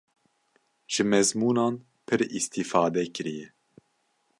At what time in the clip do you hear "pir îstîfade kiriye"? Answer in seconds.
2.05-3.47